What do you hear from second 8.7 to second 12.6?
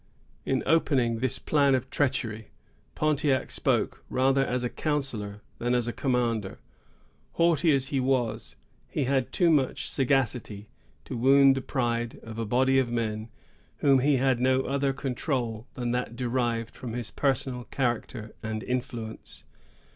he had too much sagacity to wound the pride of a